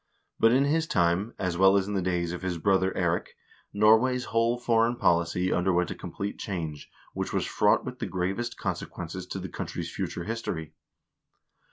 But 0.39 0.51
in 0.51 0.65
his 0.65 0.87
time, 0.87 1.35
as 1.37 1.59
well 1.59 1.77
as 1.77 1.87
in 1.87 1.93
the 1.93 2.01
days 2.01 2.31
of 2.33 2.41
his 2.41 2.57
brother 2.57 2.91
Eirik, 2.95 3.35
Norway's 3.71 4.25
whole 4.25 4.57
foreign 4.57 4.95
policy 4.95 5.53
underwent 5.53 5.91
a 5.91 5.95
complete 5.95 6.39
change, 6.39 6.89
which 7.13 7.31
was 7.31 7.45
fraught 7.45 7.85
with 7.85 7.99
the 7.99 8.07
gravest 8.07 8.57
consequences 8.57 9.27
to 9.27 9.37
the 9.37 9.47
country's 9.47 9.93
future 9.93 10.23
history. 10.23 10.73